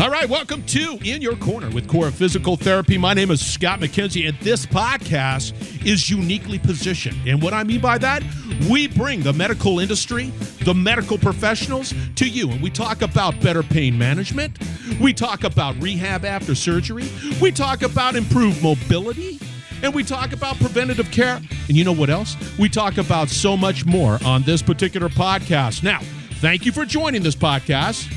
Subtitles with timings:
[0.00, 2.98] All right, welcome to In Your Corner with Cora Physical Therapy.
[2.98, 5.54] My name is Scott McKenzie, and this podcast
[5.86, 7.16] is uniquely positioned.
[7.26, 8.22] And what I mean by that,
[8.68, 10.32] we bring the medical industry,
[10.64, 14.58] the medical professionals to you, and we talk about better pain management.
[15.00, 17.08] We talk about rehab after surgery.
[17.40, 19.38] We talk about improved mobility.
[19.84, 21.36] And we talk about preventative care.
[21.36, 22.38] And you know what else?
[22.58, 25.82] We talk about so much more on this particular podcast.
[25.82, 25.98] Now,
[26.40, 28.10] thank you for joining this podcast.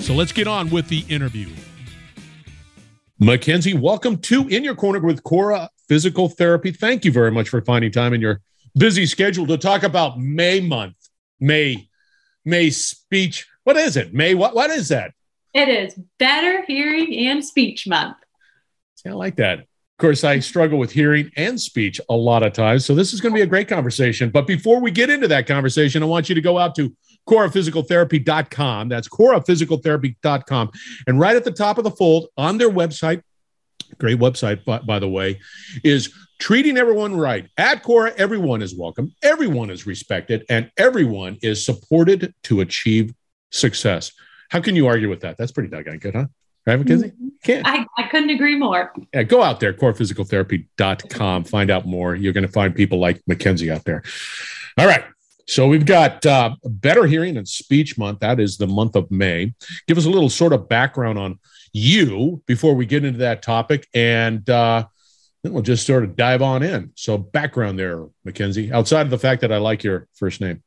[0.00, 1.50] So let's get on with the interview.
[3.18, 6.72] Mackenzie, welcome to In Your Corner with Cora Physical Therapy.
[6.72, 8.40] Thank you very much for finding time in your
[8.74, 10.96] busy schedule to talk about May month.
[11.38, 11.90] May,
[12.46, 13.46] May speech.
[13.64, 14.14] What is it?
[14.14, 15.12] May, what, what is that?
[15.52, 18.16] It is Better Hearing and Speech Month.
[18.94, 19.66] See, I like that.
[20.00, 22.86] Of course, I struggle with hearing and speech a lot of times.
[22.86, 24.30] So this is going to be a great conversation.
[24.30, 26.96] But before we get into that conversation, I want you to go out to
[27.28, 28.88] coraphysicaltherapy.com.
[28.88, 30.70] That's coraphysicaltherapy.com.
[31.06, 33.20] And right at the top of the fold on their website,
[33.98, 35.38] great website, by, by the way,
[35.84, 37.46] is treating everyone right.
[37.58, 43.12] At Cora, everyone is welcome, everyone is respected, and everyone is supported to achieve
[43.50, 44.12] success.
[44.48, 45.36] How can you argue with that?
[45.36, 46.28] That's pretty doggone good, huh?
[46.70, 47.08] Right, Mackenzie?
[47.08, 47.28] Mm-hmm.
[47.42, 47.66] Can't.
[47.66, 48.92] I, I couldn't agree more.
[49.12, 51.42] Yeah, go out there, coraphysicaltherapy.com.
[51.44, 52.14] Find out more.
[52.14, 54.04] You're going to find people like Mackenzie out there.
[54.78, 55.02] All right.
[55.48, 58.20] So we've got uh, Better Hearing and Speech Month.
[58.20, 59.52] That is the month of May.
[59.88, 61.40] Give us a little sort of background on
[61.72, 64.86] you before we get into that topic, and uh,
[65.42, 66.92] then we'll just sort of dive on in.
[66.94, 68.72] So background there, Mackenzie.
[68.72, 70.62] Outside of the fact that I like your first name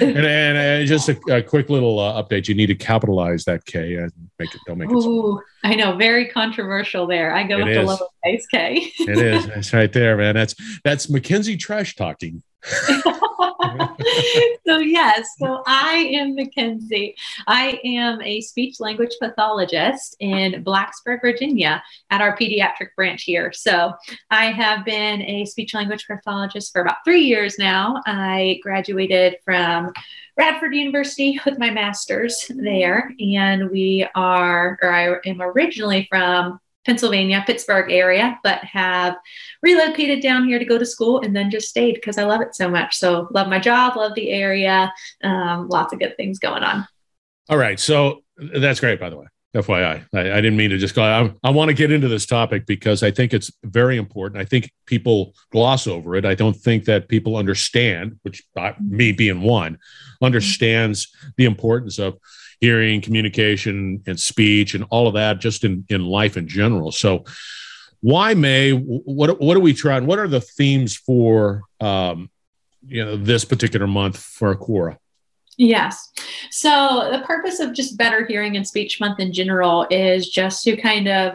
[0.00, 3.64] and, and, and, just a, a quick little uh, update: you need to capitalize that
[3.66, 4.60] K and make it.
[4.66, 4.94] Don't make it.
[4.94, 7.34] Ooh, I know, very controversial there.
[7.34, 7.88] I go it with is.
[7.88, 8.92] the lowercase K.
[8.98, 9.46] it is.
[9.56, 10.34] It's right there, man.
[10.34, 12.42] That's that's Mackenzie trash talking.
[14.66, 17.14] so yes, so I am Mackenzie.
[17.46, 23.52] I am a speech language pathologist in Blacksburg, Virginia, at our pediatric branch here.
[23.52, 23.92] So
[24.30, 28.02] I have been a speech language pathologist for about three years now.
[28.04, 29.92] I graduated from
[30.36, 37.42] Radford University with my master's there, and we are, or I am originally from Pennsylvania,
[37.46, 39.16] Pittsburgh area, but have
[39.62, 42.54] relocated down here to go to school and then just stayed because I love it
[42.54, 42.96] so much.
[42.96, 44.92] So, love my job, love the area,
[45.24, 46.86] um, lots of good things going on.
[47.48, 47.78] All right.
[47.78, 49.26] So, that's great, by the way.
[49.54, 51.02] FYI, I, I didn't mean to just go.
[51.02, 54.40] I, I want to get into this topic because I think it's very important.
[54.40, 56.26] I think people gloss over it.
[56.26, 59.78] I don't think that people understand, which uh, me being one,
[60.20, 62.18] understands the importance of
[62.60, 66.92] hearing, communication, and speech, and all of that, just in in life in general.
[66.92, 67.24] So,
[68.00, 68.72] why May?
[68.72, 70.06] What what are we trying?
[70.06, 72.30] What are the themes for um,
[72.86, 74.98] you know this particular month for Cora?
[75.58, 76.12] Yes.
[76.50, 80.76] So the purpose of just Better Hearing and Speech Month in general is just to
[80.76, 81.34] kind of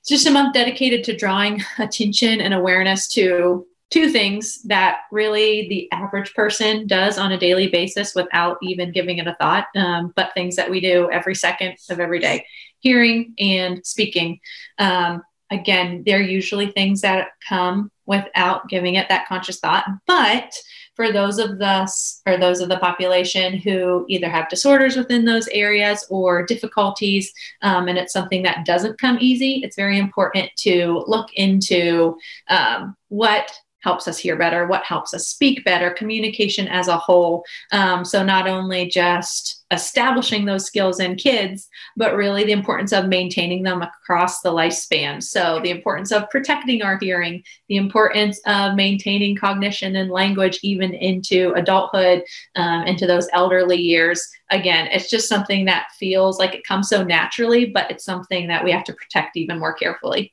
[0.00, 5.68] it's just a month dedicated to drawing attention and awareness to two things that really
[5.68, 10.12] the average person does on a daily basis without even giving it a thought, um,
[10.14, 12.44] but things that we do every second of every day
[12.80, 14.38] hearing and speaking.
[14.78, 20.52] Um, again, they're usually things that come without giving it that conscious thought, but
[20.94, 25.46] for those of us or those of the population who either have disorders within those
[25.48, 27.32] areas or difficulties,
[27.62, 32.18] um, and it's something that doesn't come easy, it's very important to look into
[32.48, 33.50] um, what
[33.80, 37.44] helps us hear better, what helps us speak better, communication as a whole.
[37.72, 43.06] Um, so, not only just establishing those skills in kids, but really the importance of
[43.06, 45.22] maintaining them across the lifespan.
[45.22, 50.94] So, the importance of protecting our hearing, the importance of maintaining cognition and language even
[50.94, 52.22] into adulthood,
[52.56, 54.26] um, into those elderly years.
[54.50, 58.64] Again, it's just something that feels like it comes so naturally, but it's something that
[58.64, 60.32] we have to protect even more carefully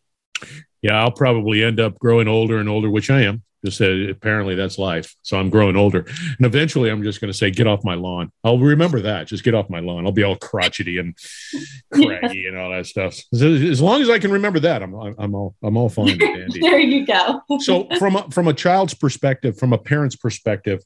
[0.85, 3.41] yeah, I'll probably end up growing older and older, which I am.
[3.66, 5.16] Just uh, apparently that's life.
[5.23, 6.05] So I'm growing older,
[6.37, 9.26] and eventually I'm just going to say, "Get off my lawn." I'll remember that.
[9.26, 10.05] Just get off my lawn.
[10.05, 11.17] I'll be all crotchety and
[11.91, 13.17] craggy and all that stuff.
[13.34, 16.20] As long as I can remember that, I'm I'm all I'm all fine.
[16.61, 17.41] there you go.
[17.61, 20.84] so from a, from a child's perspective, from a parent's perspective,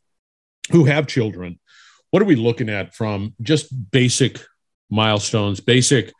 [0.71, 1.59] who have children,
[2.11, 4.39] what are we looking at from just basic
[4.89, 6.13] milestones, basic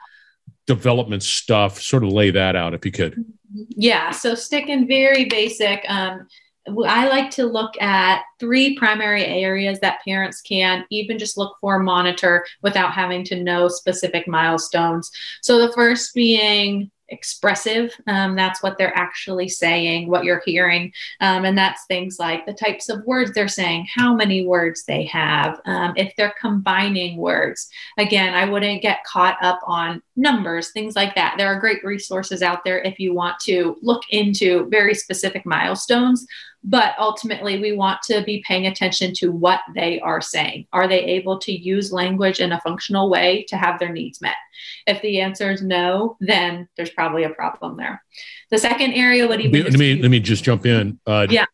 [0.68, 1.82] development stuff?
[1.82, 3.26] Sort of lay that out if you could.
[3.52, 5.84] Yeah, so sticking very basic.
[5.88, 6.28] Um,
[6.86, 11.80] I like to look at three primary areas that parents can even just look for
[11.80, 15.10] monitor without having to know specific milestones.
[15.42, 17.94] So the first being expressive.
[18.08, 20.92] Um, that's what they're actually saying, what you're hearing.
[21.22, 25.04] Um, and that's things like the types of words they're saying, how many words they
[25.06, 27.70] have, um, if they're combining words.
[27.98, 31.36] Again, I wouldn't get caught up on numbers, things like that.
[31.38, 36.26] There are great resources out there if you want to look into very specific milestones
[36.64, 40.68] but ultimately, we want to be paying attention to what they are saying.
[40.74, 44.36] Are they able to use language in a functional way to have their needs met?
[44.86, 48.04] If the answer is no, then there's probably a problem there.
[48.52, 51.00] The second area would even let me let me just jump in.
[51.06, 51.46] Uh, yeah.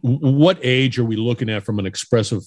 [0.00, 2.42] What age are we looking at from an expressive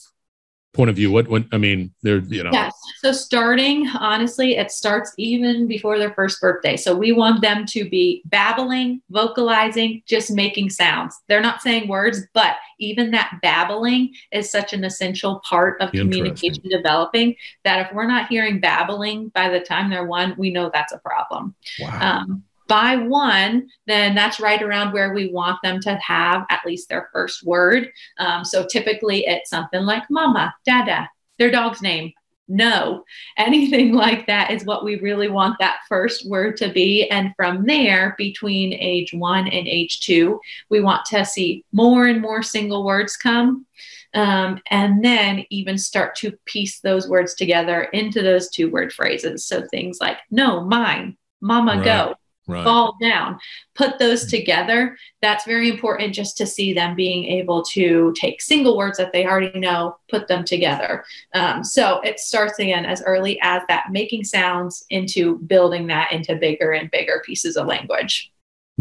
[0.74, 2.52] point of view what i mean they're you know.
[2.54, 2.74] Yes.
[3.00, 6.78] So starting honestly it starts even before their first birthday.
[6.78, 11.20] So we want them to be babbling vocalizing just making sounds.
[11.28, 16.64] They're not saying words but even that babbling is such an essential part of communication
[16.70, 20.94] developing that if we're not hearing babbling by the time they're one we know that's
[20.94, 21.56] a problem.
[21.80, 22.20] Wow.
[22.22, 26.90] Um, by one, then that's right around where we want them to have at least
[26.90, 27.90] their first word.
[28.20, 32.12] Um, so typically it's something like mama, dada, their dog's name,
[32.48, 33.04] no,
[33.38, 37.08] anything like that is what we really want that first word to be.
[37.10, 42.22] And from there, between age one and age two, we want to see more and
[42.22, 43.66] more single words come.
[44.14, 49.46] Um, and then even start to piece those words together into those two word phrases.
[49.46, 51.84] So things like no, mine, mama, right.
[51.84, 52.16] go,
[52.48, 52.64] right.
[52.64, 53.38] fall down
[53.76, 54.30] put those mm.
[54.30, 59.14] together that's very important just to see them being able to take single words that
[59.14, 61.04] they already know put them together
[61.34, 66.36] um, so it starts again as early as that making sounds into building that into
[66.36, 68.32] bigger and bigger pieces of language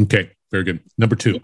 [0.00, 1.40] okay very good number two yeah.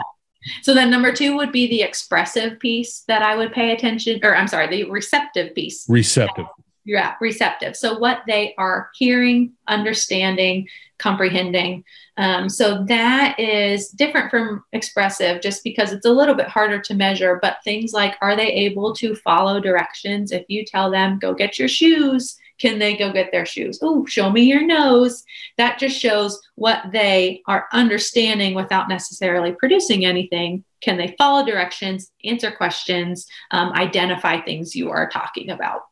[0.62, 4.34] So then number two would be the expressive piece that I would pay attention, or
[4.34, 5.86] I'm sorry, the receptive piece.
[5.88, 6.46] Receptive
[6.84, 7.76] yeah receptive.
[7.76, 10.68] So what they are hearing understanding
[10.98, 11.84] comprehending.
[12.16, 16.94] Um, so that is different from expressive just because it's a little bit harder to
[16.94, 20.30] measure but things like are they able to follow directions?
[20.30, 23.80] If you tell them go get your shoes can they go get their shoes?
[23.82, 25.24] Oh show me your nose.
[25.58, 30.62] That just shows what they are understanding without necessarily producing anything.
[30.80, 35.82] Can they follow directions answer questions um, identify things you are talking about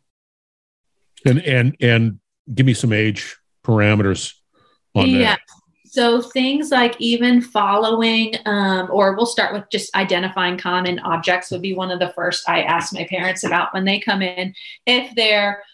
[1.24, 2.20] and and and
[2.52, 4.34] give me some age parameters
[4.94, 5.18] on yeah.
[5.18, 5.40] that.
[5.86, 11.62] So things like even following, um, or we'll start with just identifying common objects would
[11.62, 14.54] be one of the first I ask my parents about when they come in.
[14.86, 15.64] If they're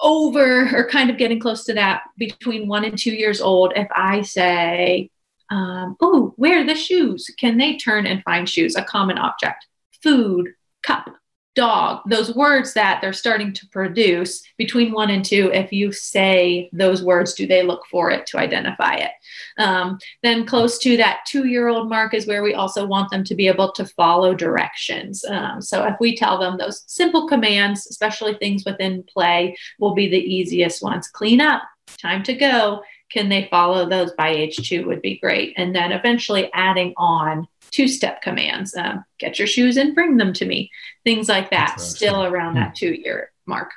[0.00, 3.88] over or kind of getting close to that between one and two years old, if
[3.94, 5.10] I say,
[5.50, 7.30] um, oh, where are the shoes?
[7.38, 8.74] Can they turn and find shoes?
[8.74, 9.66] A common object.
[10.02, 10.48] Food,
[10.82, 11.10] cup,
[11.58, 16.70] dog, those words that they're starting to produce between one and two, if you say
[16.72, 19.10] those words, do they look for it to identify it?
[19.58, 23.24] Um, then, close to that two year old mark is where we also want them
[23.24, 25.24] to be able to follow directions.
[25.24, 30.08] Um, so, if we tell them those simple commands, especially things within play, will be
[30.08, 31.62] the easiest ones clean up,
[32.00, 32.82] time to go.
[33.10, 35.54] Can they follow those by age two would be great.
[35.56, 40.32] And then eventually adding on two step commands um, get your shoes and bring them
[40.32, 40.70] to me
[41.04, 42.74] things like that still around that hmm.
[42.74, 43.70] two year mark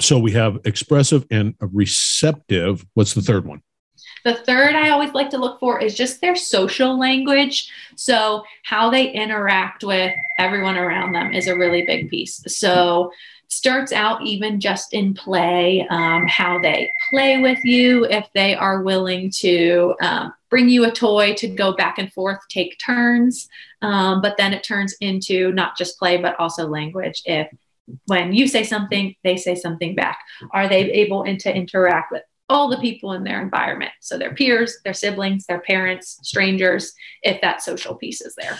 [0.00, 3.62] so we have expressive and receptive what's the third one
[4.24, 7.70] the third I always like to look for is just their social language.
[7.96, 12.42] So, how they interact with everyone around them is a really big piece.
[12.46, 13.10] So,
[13.48, 18.82] starts out even just in play, um, how they play with you, if they are
[18.82, 23.48] willing to um, bring you a toy to go back and forth, take turns.
[23.82, 27.22] Um, but then it turns into not just play, but also language.
[27.24, 27.48] If
[28.06, 30.18] when you say something, they say something back.
[30.50, 33.92] Are they able to interact with all the people in their environment?
[34.00, 38.58] So their peers, their siblings, their parents, strangers, if that social piece is there.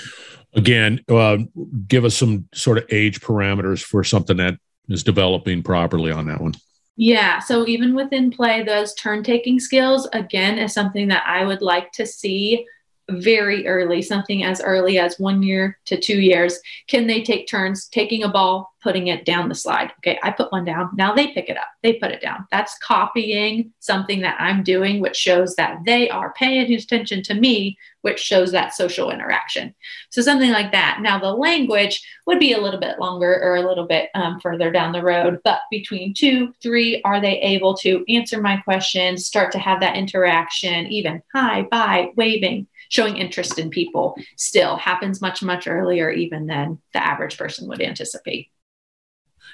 [0.55, 1.39] Again, uh,
[1.87, 6.41] give us some sort of age parameters for something that is developing properly on that
[6.41, 6.55] one.
[6.97, 7.39] Yeah.
[7.39, 11.93] So even within play, those turn taking skills, again, is something that I would like
[11.93, 12.67] to see
[13.11, 16.59] very early, something as early as one year to two years.
[16.89, 19.93] Can they take turns taking a ball, putting it down the slide?
[19.99, 20.91] Okay, I put one down.
[20.95, 22.47] Now they pick it up, they put it down.
[22.51, 27.79] That's copying something that I'm doing, which shows that they are paying attention to me,
[28.03, 29.75] which shows that social interaction.
[30.11, 30.99] So something like that.
[31.01, 34.71] Now the language would be a little bit longer or a little bit um, further
[34.71, 39.51] down the road, but between two, three, are they able to answer my questions, start
[39.53, 42.67] to have that interaction, even hi, bye, waving?
[42.89, 47.81] Showing interest in people still happens much, much earlier even than the average person would
[47.81, 48.51] anticipate.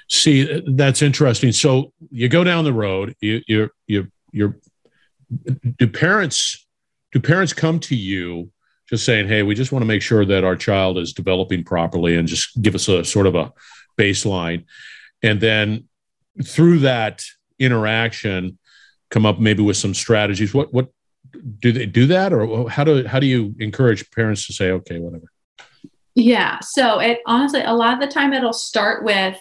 [0.09, 1.51] See, that's interesting.
[1.51, 4.57] So you go down the road, you, you, you, you're,
[5.77, 6.65] do parents,
[7.11, 8.51] do parents come to you
[8.87, 12.15] just saying, "Hey, we just want to make sure that our child is developing properly,
[12.15, 13.51] and just give us a sort of a
[13.97, 14.65] baseline,"
[15.23, 15.85] and then
[16.43, 17.23] through that
[17.57, 18.59] interaction,
[19.09, 20.53] come up maybe with some strategies.
[20.53, 20.89] What what
[21.59, 24.99] do they do that, or how do how do you encourage parents to say, "Okay,
[24.99, 25.31] whatever"?
[26.15, 26.59] Yeah.
[26.61, 29.37] So it honestly, a lot of the time, it'll start with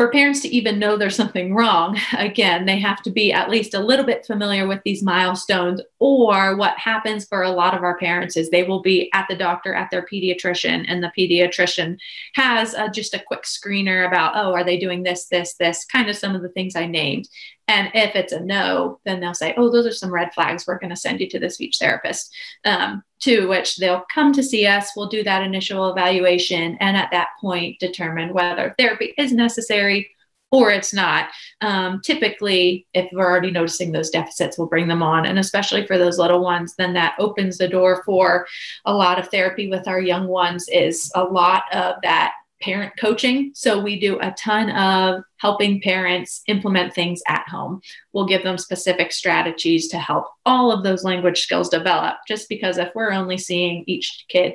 [0.00, 3.74] for parents to even know there's something wrong, again, they have to be at least
[3.74, 5.82] a little bit familiar with these milestones.
[5.98, 9.36] Or what happens for a lot of our parents is they will be at the
[9.36, 11.98] doctor, at their pediatrician, and the pediatrician
[12.34, 16.08] has uh, just a quick screener about, oh, are they doing this, this, this, kind
[16.08, 17.28] of some of the things I named.
[17.70, 20.66] And if it's a no, then they'll say, oh, those are some red flags.
[20.66, 22.34] We're going to send you to the speech therapist.
[22.64, 24.90] Um, to which they'll come to see us.
[24.96, 26.76] We'll do that initial evaluation.
[26.80, 30.10] And at that point, determine whether therapy is necessary
[30.50, 31.28] or it's not.
[31.60, 35.26] Um, typically, if we're already noticing those deficits, we'll bring them on.
[35.26, 38.46] And especially for those little ones, then that opens the door for
[38.84, 43.52] a lot of therapy with our young ones, is a lot of that parent coaching.
[43.54, 47.80] So we do a ton of helping parents implement things at home.
[48.12, 52.16] We'll give them specific strategies to help all of those language skills develop.
[52.28, 54.54] Just because if we're only seeing each kid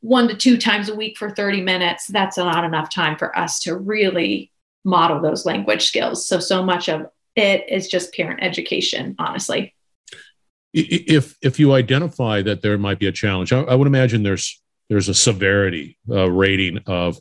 [0.00, 3.60] one to two times a week for 30 minutes, that's not enough time for us
[3.60, 4.52] to really
[4.84, 6.26] model those language skills.
[6.26, 9.74] So, so much of it is just parent education, honestly.
[10.74, 14.60] If if you identify that there might be a challenge, I, I would imagine there's
[14.88, 17.18] there's a severity uh, rating of,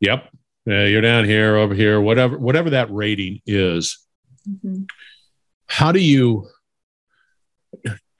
[0.00, 0.28] yep,
[0.66, 3.98] you're down here, over here, whatever, whatever that rating is.
[4.48, 4.82] Mm-hmm.
[5.66, 6.48] How do you,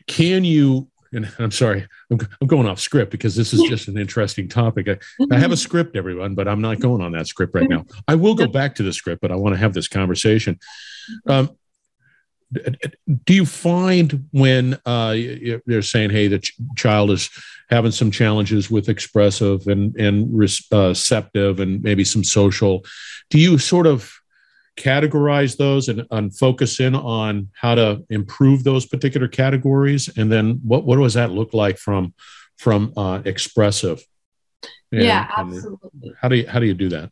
[0.07, 3.99] can you, and I'm sorry, I'm, I'm going off script because this is just an
[3.99, 4.89] interesting topic.
[4.89, 4.93] I,
[5.31, 5.61] I have a mm-hmm.
[5.61, 7.85] script, everyone, but I'm not going on that script right now.
[8.09, 10.59] I will go back to the script, but I want to have this conversation.
[11.27, 11.51] Um,
[13.25, 15.17] do you find when uh,
[15.67, 17.31] they're saying, "Hey, the ch- child is
[17.69, 22.85] having some challenges with expressive and and uh, receptive and maybe some social,"
[23.31, 24.13] do you sort of
[24.77, 30.09] categorize those and, and focus in on how to improve those particular categories?
[30.17, 32.15] And then what what does that look like from
[32.59, 34.05] from uh, expressive?
[34.93, 36.15] And, yeah, absolutely.
[36.21, 37.11] how do you how do you do that?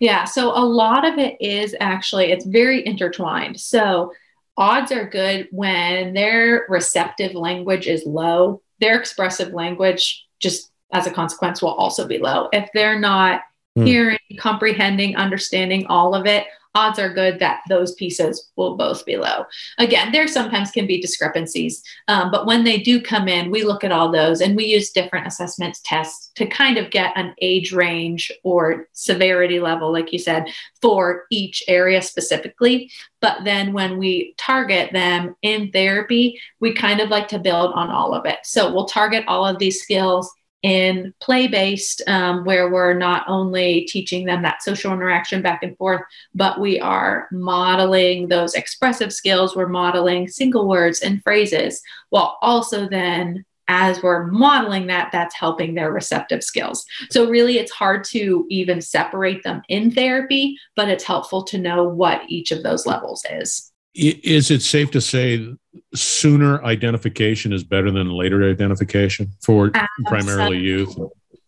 [0.00, 3.58] Yeah, so a lot of it is actually it's very intertwined.
[3.60, 4.12] So
[4.58, 8.60] odds are good when their receptive language is low.
[8.80, 12.48] Their expressive language, just as a consequence, will also be low.
[12.52, 13.40] If they're not
[13.78, 13.86] mm.
[13.86, 16.46] hearing, comprehending, understanding all of it,
[16.78, 19.44] odds are good that those pieces will both be low.
[19.78, 23.82] Again, there sometimes can be discrepancies, um, but when they do come in, we look
[23.82, 27.72] at all those and we use different assessments tests to kind of get an age
[27.72, 30.44] range or severity level, like you said,
[30.80, 32.90] for each area specifically.
[33.20, 37.90] But then when we target them in therapy, we kind of like to build on
[37.90, 38.38] all of it.
[38.44, 40.32] So we'll target all of these skills
[40.62, 45.76] in play based, um, where we're not only teaching them that social interaction back and
[45.76, 46.02] forth,
[46.34, 49.54] but we are modeling those expressive skills.
[49.54, 55.74] We're modeling single words and phrases, while also then as we're modeling that, that's helping
[55.74, 56.84] their receptive skills.
[57.10, 61.84] So, really, it's hard to even separate them in therapy, but it's helpful to know
[61.84, 63.70] what each of those levels is.
[63.98, 65.54] Is it safe to say
[65.94, 69.72] sooner identification is better than later identification for
[70.06, 70.96] primarily youth?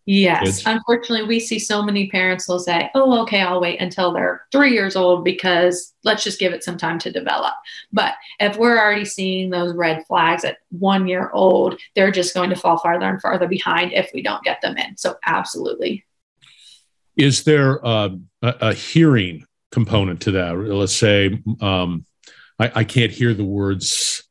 [0.05, 0.43] Yes.
[0.43, 0.63] Kids?
[0.65, 4.73] Unfortunately, we see so many parents will say, oh, okay, I'll wait until they're three
[4.73, 7.53] years old because let's just give it some time to develop.
[7.93, 12.49] But if we're already seeing those red flags at one year old, they're just going
[12.49, 14.97] to fall farther and farther behind if we don't get them in.
[14.97, 16.03] So, absolutely.
[17.15, 18.09] Is there uh,
[18.41, 20.57] a, a, hearing component to that?
[20.57, 22.05] Let's say, um,
[22.61, 24.23] I, I can't hear the words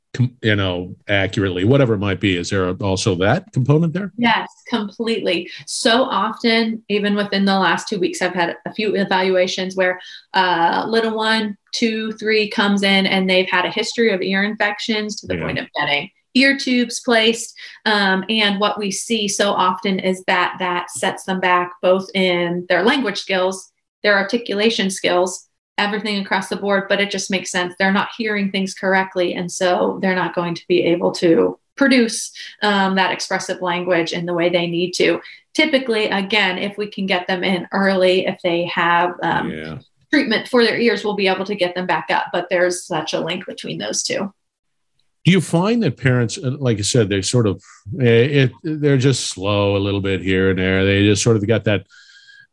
[0.43, 2.37] you know accurately whatever it might be.
[2.37, 4.13] Is there also that component there?
[4.17, 5.51] Yes completely.
[5.67, 10.01] So often even within the last two weeks i've had a few evaluations where
[10.35, 15.17] uh, little one two three comes in and they've had a history of ear infections
[15.17, 15.45] to the yeah.
[15.45, 17.59] point of getting ear tubes placed.
[17.87, 22.67] Um, and what we see so often is that that sets them back both in
[22.69, 23.73] their language skills
[24.03, 25.50] their articulation skills
[25.81, 27.75] everything across the board, but it just makes sense.
[27.79, 29.35] They're not hearing things correctly.
[29.35, 32.33] And so they're not going to be able to produce
[32.63, 35.21] um, that expressive language in the way they need to.
[35.55, 39.79] Typically, again, if we can get them in early, if they have um, yeah.
[40.13, 42.27] treatment for their ears, we'll be able to get them back up.
[42.33, 44.33] But there's such a link between those two.
[45.25, 47.63] Do you find that parents, uh, like I said, they sort of,
[48.01, 50.85] eh, it, they're just slow a little bit here and there.
[50.85, 51.87] They just sort of got that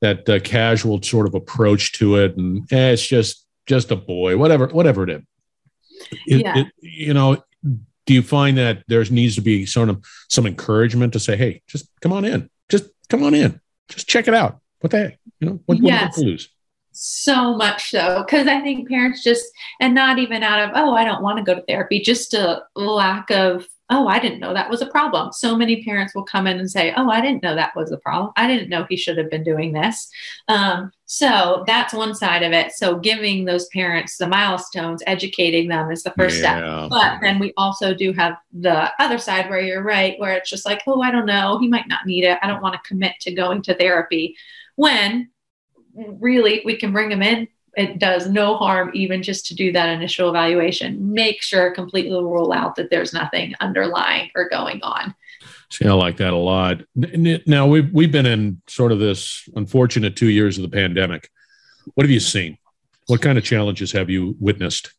[0.02, 4.38] that uh, casual sort of approach to it, and eh, it's just just a boy,
[4.38, 5.22] whatever whatever it is.
[6.28, 6.58] It, yeah.
[6.60, 7.44] It, you know,
[8.08, 11.62] do you find that there needs to be sort of some encouragement to say, hey,
[11.68, 14.60] just come on in, just come on in, just check it out.
[14.80, 16.18] What the heck, you know, what, yes.
[16.18, 16.50] what lose?
[16.92, 19.46] So much so, because I think parents just,
[19.80, 22.64] and not even out of, oh, I don't want to go to therapy, just a
[22.76, 25.32] lack of oh, I didn't know that was a problem.
[25.32, 27.98] So many parents will come in and say, oh, I didn't know that was a
[27.98, 28.34] problem.
[28.36, 30.10] I didn't know he should have been doing this.
[30.50, 32.74] Um, so that's one side of it.
[32.74, 36.88] So giving those parents the milestones, educating them is the first yeah.
[36.88, 36.90] step.
[36.90, 40.66] But then we also do have the other side where you're right, where it's just
[40.66, 42.40] like, oh, I don't know, he might not need it.
[42.42, 44.36] I don't want to commit to going to therapy.
[44.76, 45.30] When
[45.96, 49.90] really we can bring them in it does no harm even just to do that
[49.90, 51.14] initial evaluation.
[51.14, 55.14] Make sure completely rule out that there's nothing underlying or going on.
[55.70, 56.82] See, I like that a lot.
[56.96, 61.30] Now we've we've been in sort of this unfortunate two years of the pandemic.
[61.94, 62.58] What have you seen?
[63.06, 64.92] What kind of challenges have you witnessed?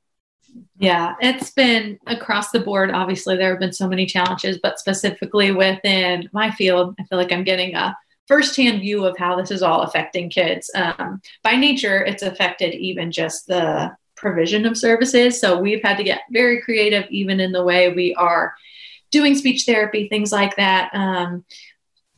[0.78, 2.90] Yeah, it's been across the board.
[2.90, 7.32] Obviously, there have been so many challenges, but specifically within my field, I feel like
[7.32, 7.96] I'm getting a
[8.28, 10.70] firsthand view of how this is all affecting kids.
[10.74, 15.40] Um, by nature, it's affected even just the provision of services.
[15.40, 18.54] So we've had to get very creative, even in the way we are
[19.10, 20.94] doing speech therapy, things like that.
[20.94, 21.44] Um,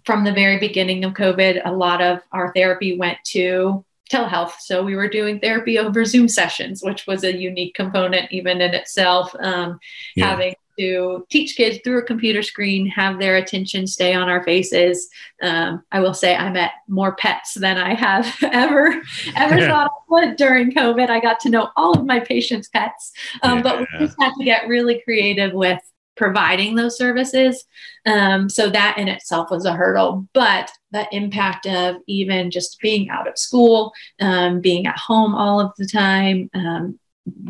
[0.04, 4.54] from the very beginning of COVID, a lot of our therapy went to telehealth.
[4.60, 8.74] So we were doing therapy over Zoom sessions, which was a unique component even in
[8.74, 9.32] itself.
[9.38, 9.78] Um,
[10.16, 10.30] yeah.
[10.30, 15.08] Having to teach kids through a computer screen, have their attention stay on our faces.
[15.42, 19.00] Um, I will say I met more pets than I have ever
[19.36, 19.68] ever yeah.
[19.68, 21.10] thought I would during COVID.
[21.10, 23.62] I got to know all of my patients' pets, um, yeah.
[23.62, 25.80] but we just had to get really creative with
[26.16, 27.64] providing those services.
[28.04, 30.28] Um, so that in itself was a hurdle.
[30.34, 35.60] But the impact of even just being out of school, um, being at home all
[35.60, 36.98] of the time, um,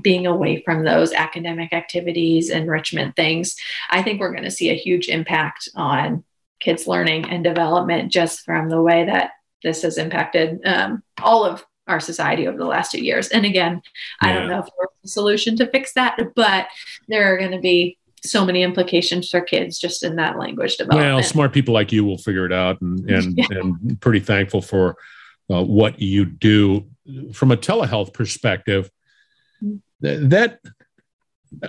[0.02, 3.56] being away from those academic activities, enrichment things,
[3.90, 6.24] I think we're going to see a huge impact on
[6.60, 9.32] kids' learning and development just from the way that
[9.62, 13.28] this has impacted um, all of our society over the last two years.
[13.28, 13.82] And again,
[14.22, 14.28] yeah.
[14.28, 16.68] I don't know if there's a solution to fix that, but
[17.08, 21.14] there are going to be so many implications for kids just in that language development.
[21.14, 23.46] Well, smart people like you will figure it out, and and, yeah.
[23.50, 24.96] and pretty thankful for
[25.50, 26.86] uh, what you do
[27.32, 28.90] from a telehealth perspective
[30.00, 30.60] that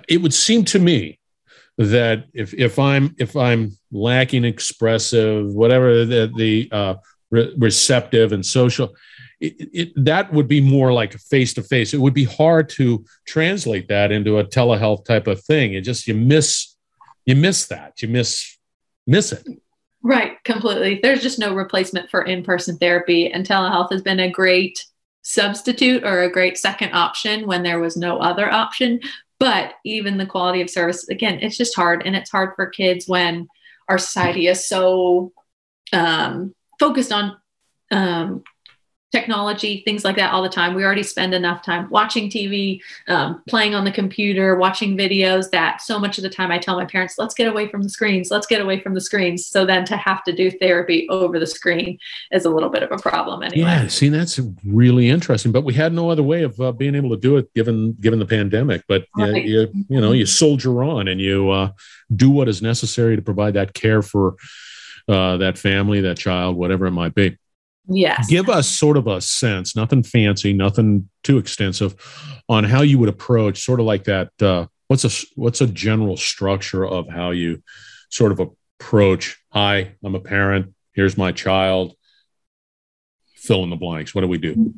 [0.07, 1.19] it would seem to me
[1.77, 6.95] that if if I'm if I'm lacking expressive, whatever the the uh,
[7.29, 8.95] re- receptive and social,
[9.39, 11.93] it, it, that would be more like face to face.
[11.93, 15.73] It would be hard to translate that into a telehealth type of thing.
[15.73, 16.75] It just you miss
[17.25, 18.57] you miss that you miss
[19.07, 19.47] miss it.
[20.03, 20.99] Right, completely.
[21.01, 24.83] There's just no replacement for in person therapy, and telehealth has been a great
[25.21, 28.99] substitute or a great second option when there was no other option.
[29.39, 32.03] But even the quality of service, again, it's just hard.
[32.05, 33.47] And it's hard for kids when
[33.89, 35.31] our society is so
[35.93, 37.37] um, focused on
[37.91, 38.43] um,
[39.11, 40.73] technology, things like that all the time.
[40.73, 45.81] We already spend enough time watching TV, um, playing on the computer, watching videos that
[45.81, 48.31] so much of the time I tell my parents, let's get away from the screens,
[48.31, 49.45] let's get away from the screens.
[49.45, 51.99] So then to have to do therapy over the screen
[52.31, 53.67] is a little bit of a problem anyway.
[53.67, 55.51] Yeah, see, that's really interesting.
[55.51, 58.19] But we had no other way of uh, being able to do it given given
[58.19, 58.83] the pandemic.
[58.87, 59.43] But right.
[59.43, 61.71] you, you, you know, you soldier on and you uh,
[62.15, 64.35] do what is necessary to provide that care for
[65.07, 67.37] uh, that family, that child, whatever it might be.
[67.87, 68.27] Yes.
[68.29, 71.95] Give us sort of a sense, nothing fancy, nothing too extensive,
[72.47, 74.29] on how you would approach sort of like that.
[74.41, 77.63] Uh, what's a what's a general structure of how you
[78.09, 78.39] sort of
[78.79, 79.37] approach?
[79.51, 80.73] Hi, I'm a parent.
[80.93, 81.95] Here's my child.
[83.35, 84.13] Fill in the blanks.
[84.13, 84.73] What do we do?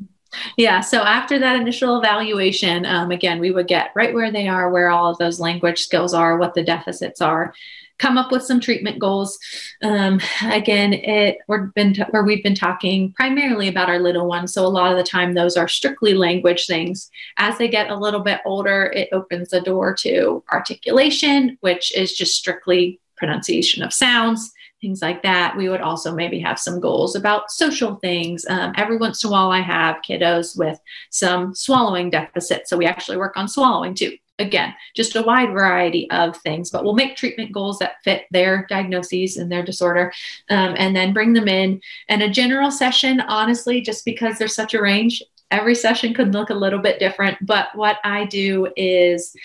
[0.56, 0.80] Yeah.
[0.80, 4.90] So after that initial evaluation, um, again, we would get right where they are, where
[4.90, 7.54] all of those language skills are, what the deficits are,
[7.98, 9.38] come up with some treatment goals.
[9.82, 14.52] Um, again, it we've been t- we've been talking primarily about our little ones.
[14.52, 17.10] So a lot of the time, those are strictly language things.
[17.36, 22.12] As they get a little bit older, it opens the door to articulation, which is
[22.12, 24.52] just strictly pronunciation of sounds
[24.84, 25.56] things like that.
[25.56, 28.44] We would also maybe have some goals about social things.
[28.46, 30.78] Um, every once in a while, I have kiddos with
[31.08, 32.68] some swallowing deficits.
[32.68, 34.18] So we actually work on swallowing too.
[34.40, 38.66] Again, just a wide variety of things, but we'll make treatment goals that fit their
[38.68, 40.12] diagnoses and their disorder
[40.50, 41.80] um, and then bring them in.
[42.08, 46.50] And a general session, honestly, just because there's such a range, every session could look
[46.50, 47.38] a little bit different.
[47.46, 49.36] But what I do is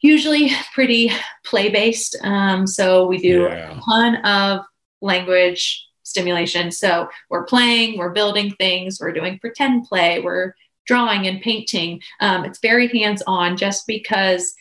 [0.00, 1.10] usually pretty
[1.44, 2.16] play based.
[2.22, 3.78] Um, so we do yeah.
[3.78, 4.66] a ton of
[5.00, 6.70] language stimulation.
[6.70, 10.54] So we're playing, we're building things, we're doing pretend play, we're
[10.88, 12.00] drawing and painting.
[12.20, 14.54] Um, it's very hands on just because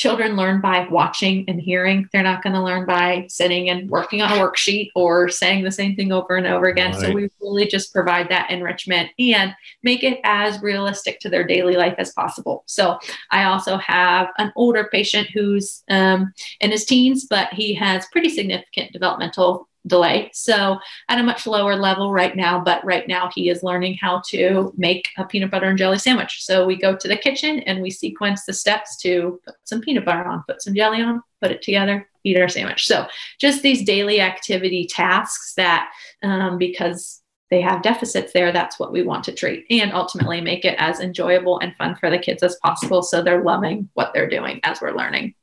[0.00, 2.08] children learn by watching and hearing.
[2.10, 5.70] They're not going to learn by sitting and working on a worksheet or saying the
[5.70, 6.92] same thing over and over again.
[6.92, 7.00] Right.
[7.00, 11.76] So we really just provide that enrichment and make it as realistic to their daily
[11.76, 12.62] life as possible.
[12.64, 12.98] So
[13.30, 18.30] I also have an older patient who's um, in his teens, but he has pretty
[18.30, 20.30] significant developmental delay.
[20.34, 24.22] So at a much lower level right now, but right now he is learning how
[24.28, 26.44] to make a peanut butter and jelly sandwich.
[26.44, 30.04] So we go to the kitchen and we sequence the steps to put some peanut
[30.04, 32.86] butter on, put some jelly on, put it together, eat our sandwich.
[32.86, 33.06] So
[33.40, 35.90] just these daily activity tasks that
[36.22, 40.64] um, because they have deficits there, that's what we want to treat and ultimately make
[40.64, 43.02] it as enjoyable and fun for the kids as possible.
[43.02, 45.34] So they're loving what they're doing as we're learning.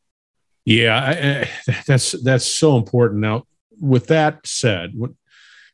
[0.63, 3.21] Yeah, I, I, that's that's so important.
[3.21, 3.45] Now,
[3.79, 5.11] with that said, what,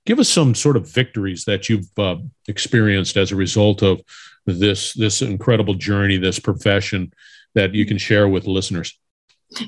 [0.05, 4.01] give us some sort of victories that you've uh, experienced as a result of
[4.45, 7.13] this this incredible journey, this profession
[7.55, 8.97] that you can share with listeners.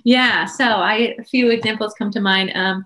[0.04, 2.52] Yeah, so I a few examples come to mind.
[2.56, 2.86] Um,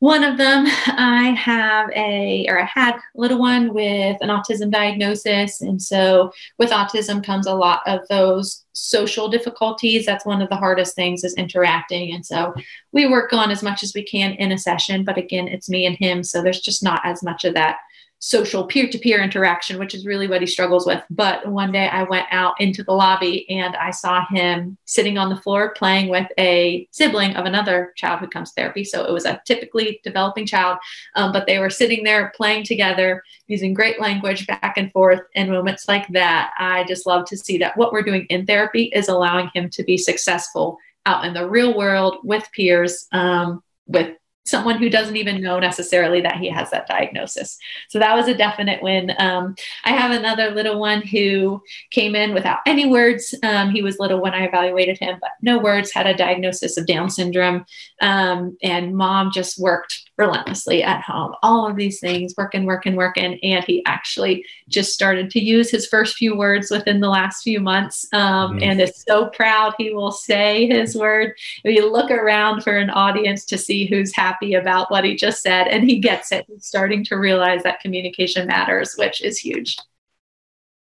[0.00, 4.70] one of them, I have a, or I had a little one with an autism
[4.70, 5.60] diagnosis.
[5.60, 10.06] And so with autism comes a lot of those social difficulties.
[10.06, 12.14] That's one of the hardest things is interacting.
[12.14, 12.54] And so
[12.92, 15.84] we work on as much as we can in a session, but again, it's me
[15.84, 16.24] and him.
[16.24, 17.76] So there's just not as much of that
[18.20, 21.02] social peer-to-peer interaction which is really what he struggles with.
[21.10, 25.30] But one day i went out into the lobby and i saw him sitting on
[25.30, 28.84] the floor playing with a sibling of another child who comes therapy.
[28.84, 30.78] So it was a typically developing child
[31.16, 35.20] um, but they were sitting there playing together using great language back and forth.
[35.34, 38.84] And moments like that i just love to see that what we're doing in therapy
[38.94, 44.16] is allowing him to be successful out in the real world with peers um, with
[44.44, 47.58] someone who doesn't even know necessarily that he has that diagnosis.
[47.88, 49.12] So that was a definite win.
[49.18, 53.34] Um, I have another little one who came in without any words.
[53.42, 56.86] Um, he was little when I evaluated him, but no words, had a diagnosis of
[56.86, 57.64] Down syndrome.
[58.00, 63.38] Um, and mom just worked relentlessly at home, all of these things, working, working, working.
[63.42, 67.58] And he actually just started to use his first few words within the last few
[67.58, 68.62] months um, mm-hmm.
[68.62, 71.32] and is so proud he will say his word.
[71.64, 75.68] You look around for an audience to see who's happy about what he just said,
[75.68, 76.44] and he gets it.
[76.48, 79.78] He's starting to realize that communication matters, which is huge.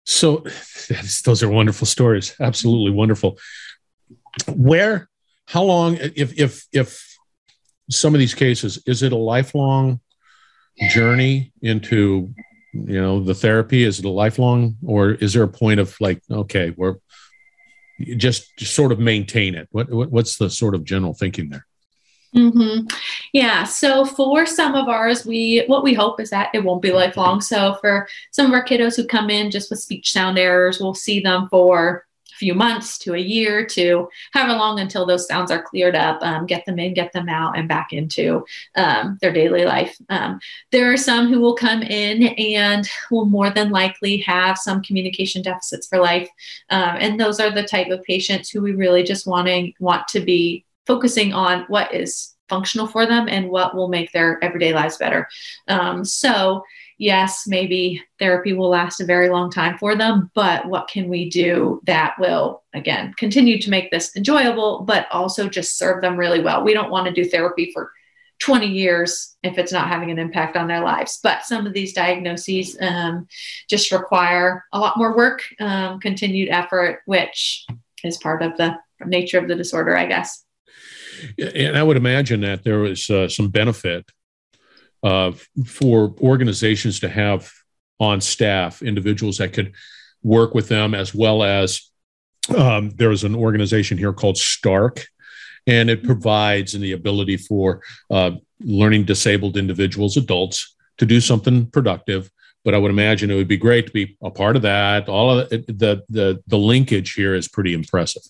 [0.04, 0.44] So,
[1.24, 2.36] those are wonderful stories.
[2.38, 3.38] Absolutely wonderful.
[4.48, 5.08] Where,
[5.46, 7.15] how long, if, if, if,
[7.90, 10.00] some of these cases, is it a lifelong
[10.90, 12.34] journey into
[12.72, 13.84] you know the therapy?
[13.84, 16.96] Is it a lifelong, or is there a point of like, okay, we're
[18.16, 19.68] just, just sort of maintain it?
[19.70, 21.66] What, what what's the sort of general thinking there?
[22.34, 22.86] Mm-hmm.
[23.32, 23.64] Yeah.
[23.64, 27.40] So for some of ours, we what we hope is that it won't be lifelong.
[27.40, 30.94] So for some of our kiddos who come in just with speech sound errors, we'll
[30.94, 32.05] see them for
[32.36, 36.46] few months to a year to however long until those sounds are cleared up, um,
[36.46, 38.44] get them in, get them out, and back into
[38.76, 39.96] um, their daily life.
[40.08, 40.40] Um,
[40.72, 45.42] there are some who will come in and will more than likely have some communication
[45.42, 46.28] deficits for life.
[46.70, 50.20] Um, and those are the type of patients who we really just wanting want to
[50.20, 54.96] be focusing on what is functional for them and what will make their everyday lives
[54.96, 55.28] better.
[55.68, 56.62] Um, so
[56.98, 61.28] yes, maybe therapy will last a very long time for them, but what can we
[61.28, 66.40] do that will, again, continue to make this enjoyable, but also just serve them really
[66.40, 66.64] well?
[66.64, 67.92] We don't want to do therapy for
[68.38, 71.18] 20 years if it's not having an impact on their lives.
[71.22, 73.26] But some of these diagnoses um,
[73.68, 77.66] just require a lot more work, um, continued effort, which
[78.04, 80.44] is part of the nature of the disorder, I guess.
[81.38, 84.10] And I would imagine that there was uh, some benefit
[85.02, 85.32] uh,
[85.64, 87.50] for organizations to have
[87.98, 89.72] on staff individuals that could
[90.22, 91.90] work with them, as well as
[92.56, 95.06] um, there is an organization here called Stark,
[95.66, 102.30] and it provides the ability for uh, learning disabled individuals, adults, to do something productive.
[102.64, 105.08] But I would imagine it would be great to be a part of that.
[105.08, 108.22] All of the the the, the linkage here is pretty impressive.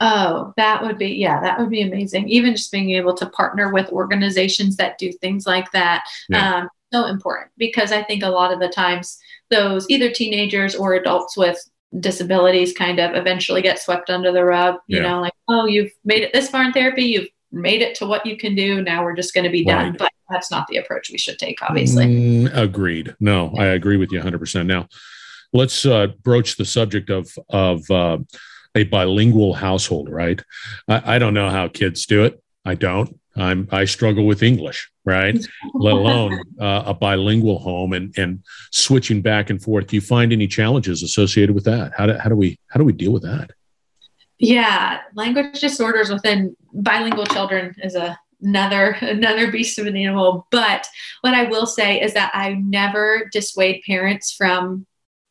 [0.00, 2.28] Oh, that would be, yeah, that would be amazing.
[2.28, 6.04] Even just being able to partner with organizations that do things like that.
[6.28, 6.56] Yeah.
[6.56, 9.18] Um, so important because I think a lot of the times
[9.50, 11.58] those either teenagers or adults with
[12.00, 14.76] disabilities kind of eventually get swept under the rug.
[14.86, 15.02] You yeah.
[15.02, 18.24] know, like, oh, you've made it this far in therapy, you've made it to what
[18.24, 18.82] you can do.
[18.82, 19.84] Now we're just going to be right.
[19.84, 19.96] done.
[19.98, 22.06] But that's not the approach we should take, obviously.
[22.06, 23.14] Mm, agreed.
[23.20, 23.62] No, yeah.
[23.62, 24.66] I agree with you 100%.
[24.66, 24.88] Now,
[25.52, 28.18] let's uh, broach the subject of, of, uh,
[28.78, 30.40] a bilingual household, right?
[30.88, 32.42] I, I don't know how kids do it.
[32.64, 33.18] I don't.
[33.36, 35.38] I'm I struggle with English, right?
[35.74, 39.86] Let alone uh, a bilingual home and and switching back and forth.
[39.88, 41.92] Do you find any challenges associated with that?
[41.96, 43.50] How do how do we how do we deal with that?
[44.38, 50.86] Yeah, language disorders within bilingual children is a another another beast of an animal but
[51.22, 54.86] what i will say is that i never dissuade parents from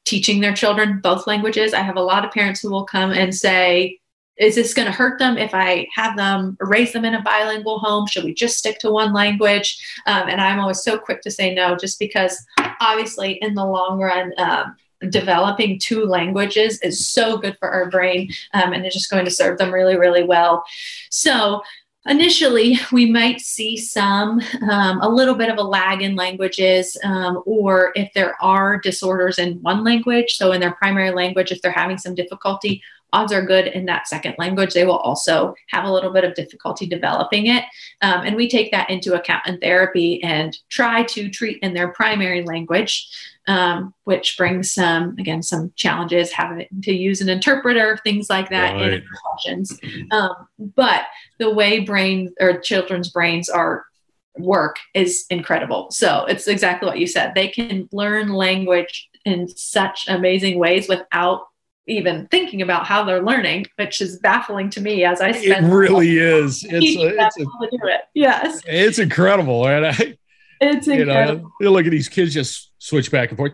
[0.07, 3.35] teaching their children both languages i have a lot of parents who will come and
[3.35, 3.99] say
[4.37, 7.79] is this going to hurt them if I have them raise them in a bilingual
[7.79, 8.05] home?
[8.05, 9.83] Should we just stick to one language?
[10.05, 12.37] Um, and I'm always so quick to say no, just because
[12.79, 14.75] obviously in the long run, um,
[15.09, 19.31] developing two languages is so good for our brain um, and it's just going to
[19.31, 20.63] serve them really, really well.
[21.09, 21.61] So
[22.07, 27.41] initially we might see some um, a little bit of a lag in languages um,
[27.45, 31.71] or if there are disorders in one language so in their primary language if they're
[31.71, 32.81] having some difficulty
[33.13, 36.35] odds are good in that second language, they will also have a little bit of
[36.35, 37.63] difficulty developing it.
[38.01, 41.89] Um, and we take that into account in therapy and try to treat in their
[41.89, 43.07] primary language,
[43.47, 48.73] um, which brings some, again, some challenges having to use an interpreter, things like that
[48.73, 48.93] right.
[48.93, 49.03] in
[49.37, 49.79] sessions.
[50.11, 51.05] Um, but
[51.39, 53.85] the way brains or children's brains are
[54.37, 55.89] work is incredible.
[55.91, 57.33] So it's exactly what you said.
[57.33, 61.47] They can learn language in such amazing ways without
[61.87, 65.67] even thinking about how they're learning, which is baffling to me as I spend.
[65.67, 66.63] It really is.
[66.63, 68.01] It's, a, it's a, to do it.
[68.13, 70.17] Yes, it's incredible, and I.
[70.59, 71.51] It's incredible.
[71.59, 73.53] You, know, look at these kids just switch back and forth.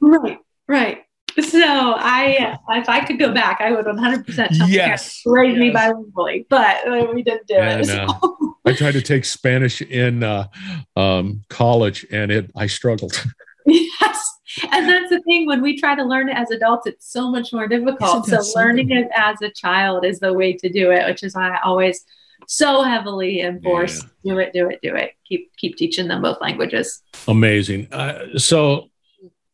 [0.00, 1.02] Right, right.
[1.40, 5.58] So I, if I could go back, I would 100 percent yes raise yes.
[5.58, 7.86] me bilingually, but uh, we didn't do yeah, it.
[7.86, 8.56] So.
[8.64, 10.48] I tried to take Spanish in uh,
[10.96, 13.22] um, college, and it I struggled.
[13.66, 14.35] yes,
[14.72, 17.52] and that's the thing when we try to learn it as adults it's so much
[17.52, 18.26] more difficult.
[18.26, 21.50] So learning it as a child is the way to do it which is why
[21.50, 22.04] i always
[22.46, 24.34] so heavily enforce yeah.
[24.34, 25.12] do it do it do it.
[25.26, 27.02] Keep keep teaching them both languages.
[27.26, 27.92] Amazing.
[27.92, 28.90] Uh, so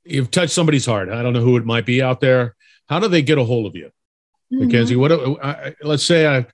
[0.05, 1.09] you've touched somebody's heart.
[1.09, 2.57] I don't know who it might be out there.
[2.89, 3.91] How do they get a hold of you?
[4.53, 4.67] Mm-hmm.
[4.67, 6.45] mackenzie what uh, let's say i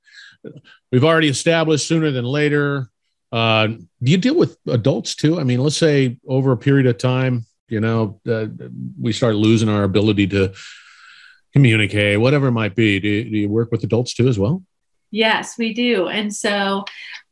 [0.92, 2.88] we've already established sooner than later
[3.32, 5.38] uh, do you deal with adults too?
[5.38, 8.46] I mean, let's say over a period of time, you know, uh,
[9.00, 10.52] we start losing our ability to
[11.52, 13.00] communicate, whatever it might be.
[13.00, 14.62] Do, do you work with adults too as well?
[15.10, 16.08] Yes, we do.
[16.08, 16.84] And so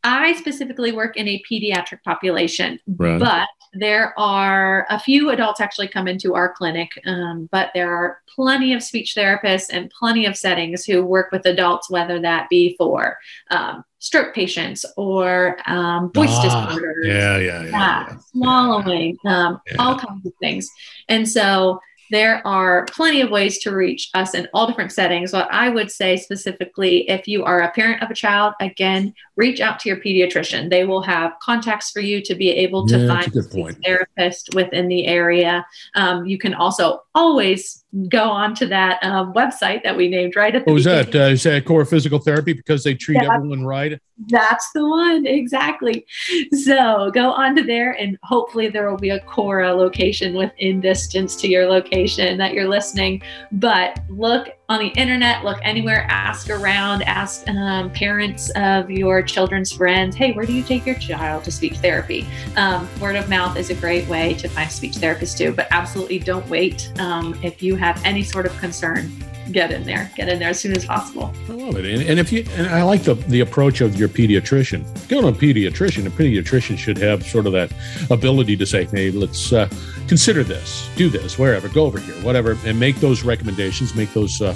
[0.02, 3.18] I specifically work in a pediatric population, right.
[3.18, 8.22] but there are a few adults actually come into our clinic, um, but there are
[8.34, 12.74] plenty of speech therapists and plenty of settings who work with adults, whether that be
[12.78, 13.18] for
[13.50, 18.16] um, stroke patients or um, voice ah, disorders, yeah, yeah, yeah, yeah.
[18.32, 19.76] swallowing, um, yeah.
[19.80, 20.68] all kinds of things.
[21.08, 21.80] And so
[22.12, 25.32] there are plenty of ways to reach us in all different settings.
[25.32, 29.60] What I would say specifically, if you are a parent of a child, again, reach
[29.60, 30.70] out to your pediatrician.
[30.70, 34.86] They will have contacts for you to be able to yeah, find a therapist within
[34.86, 35.66] the area.
[35.96, 40.54] Um, you can also always go on to that um, website that we named right
[40.54, 41.14] at the What was that?
[41.14, 44.00] Uh, is that Cora Physical Therapy because they treat yeah, everyone right?
[44.28, 46.06] That's the one, exactly.
[46.52, 51.36] So go on to there, and hopefully there will be a Cora location within distance
[51.36, 53.22] to your location that you're listening.
[53.52, 59.72] But look on the internet, look anywhere, ask around, ask um, parents of your children's
[59.72, 62.26] friends, hey, where do you take your child to speech therapy?
[62.56, 66.18] Um, word of mouth is a great way to find speech therapists too, but absolutely
[66.18, 66.90] don't wait.
[66.98, 69.12] Um, if you have any sort of concern,
[69.52, 71.32] get in there, get in there as soon as possible.
[71.48, 71.84] I love it.
[71.84, 74.84] And, and if you, and I like the, the approach of your pediatrician.
[75.08, 76.06] Go to a pediatrician.
[76.06, 77.72] A pediatrician should have sort of that
[78.10, 79.68] ability to say, hey, let's uh,
[80.08, 84.42] consider this, do this, wherever, go over here, whatever, and make those recommendations, make those
[84.42, 84.54] uh,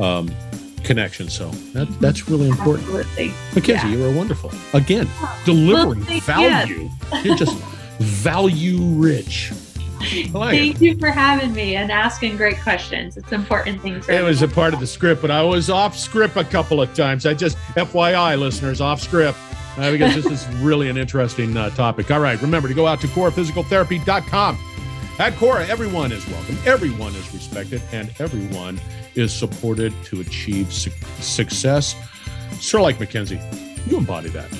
[0.00, 0.30] um,
[0.84, 1.32] connections.
[1.32, 2.88] So that, that's really important.
[2.88, 3.32] Absolutely.
[3.54, 3.94] Mackenzie, yeah.
[3.94, 4.52] you are wonderful.
[4.74, 5.08] Again,
[5.44, 6.90] delivering well, value.
[7.22, 7.56] You're just
[7.98, 9.52] value rich.
[10.02, 13.16] Thank you for having me and asking great questions.
[13.16, 14.08] It's important things.
[14.08, 16.92] It was a part of the script, but I was off script a couple of
[16.94, 17.26] times.
[17.26, 19.38] I just, FYI, listeners, off script.
[19.78, 22.10] Uh, because this is really an interesting uh, topic.
[22.10, 24.58] All right, remember to go out to coraphysicaltherapy.com.
[25.18, 28.78] At Cora, everyone is welcome, everyone is respected, and everyone
[29.14, 31.94] is supported to achieve su- success.
[32.60, 33.40] Sir, like Mackenzie,
[33.86, 34.50] you embody that.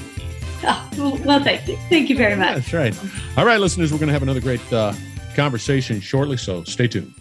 [0.64, 1.76] Oh, well, thank you.
[1.88, 2.54] Thank you very much.
[2.54, 2.96] That's right.
[3.36, 4.92] All right, listeners, we're going to have another great uh,
[5.34, 7.12] conversation shortly, so stay tuned.